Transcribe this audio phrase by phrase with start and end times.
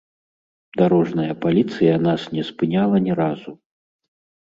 [0.81, 3.51] Дарожная паліцыя нас не спыняла ні разу.